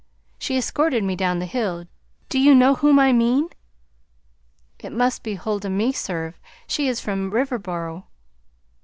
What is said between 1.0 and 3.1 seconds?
me down the hill; do you know whom